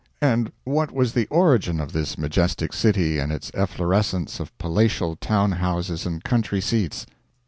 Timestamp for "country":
6.23-6.59